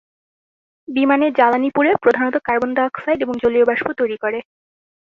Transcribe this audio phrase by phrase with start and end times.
[0.87, 4.39] বিমানের জ্বালানী পুড়ে প্রধানত কার্বন ডাইঅক্সাইড এবং জলীয় বাষ্প তৈরি করে।